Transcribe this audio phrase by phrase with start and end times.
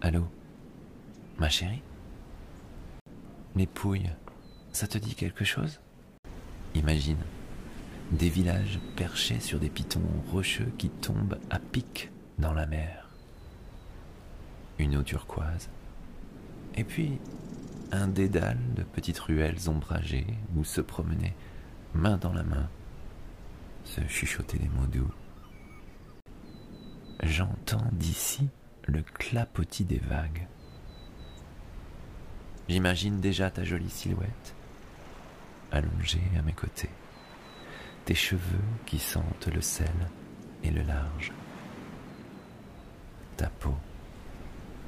[0.00, 0.28] Allô
[1.38, 1.82] Ma chérie?
[3.56, 4.12] Les pouilles,
[4.70, 5.80] ça te dit quelque chose?
[6.76, 7.18] Imagine
[8.12, 10.00] des villages perchés sur des pitons
[10.30, 13.08] rocheux qui tombent à pic dans la mer.
[14.78, 15.68] Une eau turquoise.
[16.76, 17.18] Et puis
[17.90, 21.34] un dédale de petites ruelles ombragées où se promenaient,
[21.92, 22.68] main dans la main,
[23.82, 25.10] se chuchoter des mots doux.
[27.24, 28.48] J'entends d'ici
[28.88, 30.46] le clapotis des vagues.
[32.68, 34.54] J'imagine déjà ta jolie silhouette,
[35.70, 36.90] allongée à mes côtés,
[38.06, 39.94] tes cheveux qui sentent le sel
[40.64, 41.32] et le large,
[43.36, 43.74] ta peau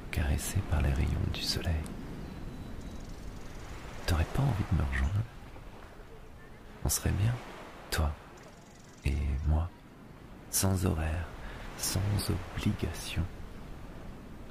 [0.09, 1.83] caressée par les rayons du soleil.
[4.07, 5.23] T'aurais pas envie de me rejoindre?
[6.83, 7.33] On serait bien,
[7.91, 8.11] toi
[9.05, 9.15] et
[9.47, 9.69] moi,
[10.49, 11.27] sans horaire,
[11.77, 12.01] sans
[12.57, 13.23] obligation.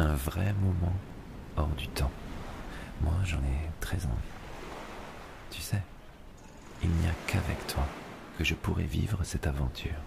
[0.00, 0.94] Un vrai moment
[1.58, 2.10] hors du temps.
[3.02, 4.34] Moi, j'en ai très envie.
[5.50, 5.82] Tu sais,
[6.82, 7.86] il n'y a qu'avec toi
[8.38, 10.00] que je pourrais vivre cette aventure.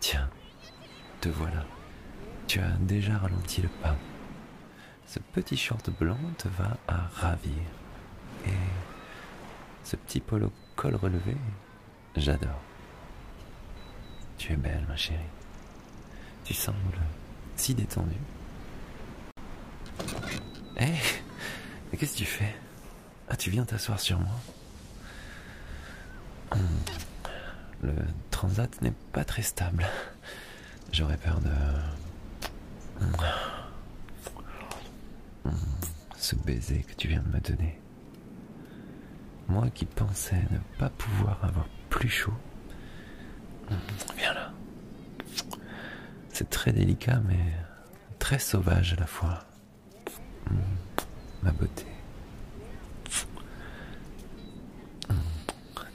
[0.00, 0.28] Tiens,
[1.22, 1.64] te voilà.
[2.46, 3.96] Tu as déjà ralenti le pas.
[5.06, 7.62] Ce petit short blanc te va à ravir.
[8.44, 8.50] Et
[9.84, 11.34] ce petit polo col relevé,
[12.14, 12.60] j'adore.
[14.42, 15.20] Tu es belle, ma chérie.
[16.42, 16.76] Tu sembles
[17.54, 18.16] si détendue.
[20.76, 20.88] Hé
[21.92, 22.52] Mais qu'est-ce que tu fais?
[23.28, 24.34] Ah, tu viens t'asseoir sur moi?
[26.56, 26.58] Hmm.
[27.82, 27.94] Le
[28.32, 29.86] transat n'est pas très stable.
[30.90, 33.06] J'aurais peur de...
[35.44, 35.52] Hmm.
[36.16, 37.78] Ce baiser que tu viens de me donner.
[39.46, 42.34] Moi qui pensais ne pas pouvoir avoir plus chaud.
[44.16, 44.52] Viens là.
[46.30, 47.52] C'est très délicat, mais
[48.18, 49.44] très sauvage à la fois.
[51.42, 51.86] Ma beauté.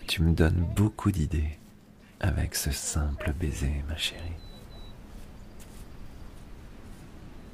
[0.08, 1.60] Tu me donnes beaucoup d'idées
[2.20, 4.22] avec ce simple baiser, ma chérie.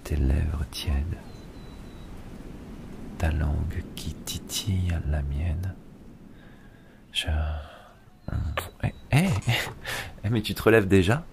[0.03, 1.17] Tes lèvres tièdes,
[3.17, 5.75] ta langue qui titille la mienne.
[7.12, 7.28] Je...
[10.23, 11.25] Hé, mais tu te relèves déjà?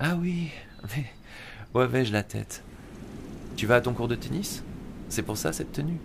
[0.00, 0.50] Ah oui,
[0.94, 1.06] mais
[1.74, 2.62] où avais-je la tête?
[3.56, 4.62] Tu vas à ton cours de tennis?
[5.08, 6.00] C'est pour ça cette tenue?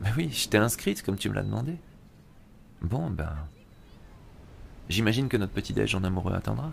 [0.00, 1.76] Mais oui, je t'ai inscrite comme tu me l'as demandé.
[2.80, 3.34] Bon, ben...
[4.88, 6.72] J'imagine que notre petit-déj en amoureux attendra.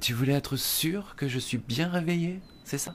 [0.00, 2.94] Tu voulais être sûr que je suis bien réveillé, c'est ça?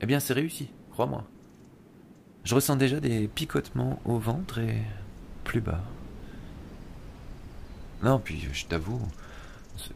[0.00, 1.24] Eh bien, c'est réussi, crois-moi.
[2.44, 4.82] Je ressens déjà des picotements au ventre et
[5.44, 5.82] plus bas.
[8.02, 9.00] Non, puis je t'avoue,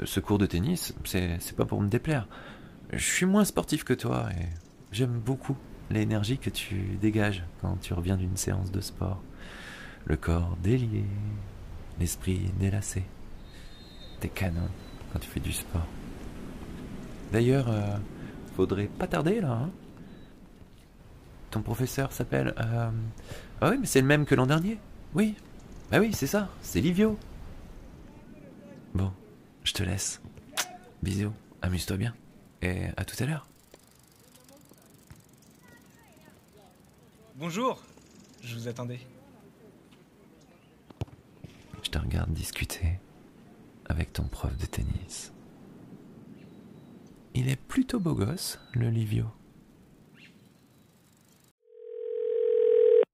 [0.05, 2.27] ce cours de tennis, c'est pas pour me déplaire.
[2.93, 4.47] Je suis moins sportif que toi et
[4.93, 5.57] j'aime beaucoup
[5.91, 9.23] l'énergie que tu dégages quand tu reviens d'une séance de sport.
[10.05, 11.05] Le corps délié,
[11.99, 13.05] l'esprit délacé.
[14.21, 14.69] T'es canon
[15.13, 15.87] quand tu fais du sport.
[17.33, 17.97] D'ailleurs, euh,
[18.55, 19.71] faudrait pas tarder là, hein
[21.55, 22.53] ton professeur s'appelle.
[22.59, 22.91] Euh...
[23.61, 24.77] Ah oui, mais c'est le même que l'an dernier.
[25.15, 25.37] Oui.
[25.91, 26.49] Bah oui, c'est ça.
[26.63, 27.17] C'est Livio.
[28.95, 29.13] Bon,
[29.65, 30.21] je te laisse.
[31.03, 31.33] Bisous.
[31.63, 32.15] Amuse-toi bien.
[32.63, 33.49] Et à tout à l'heure.
[37.35, 37.83] Bonjour.
[38.43, 39.01] Je vous attendais.
[41.83, 43.01] Je te regarde discuter
[43.87, 45.33] avec ton prof de tennis.
[47.35, 49.27] Il est plutôt beau gosse, le Livio.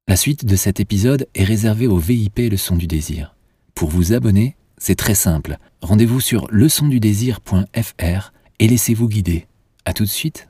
[0.09, 3.35] La suite de cet épisode est réservée au VIP Le Son du Désir.
[3.75, 5.59] Pour vous abonner, c'est très simple.
[5.83, 9.47] Rendez-vous sur leçondudésir.fr et laissez-vous guider.
[9.85, 10.50] À tout de suite.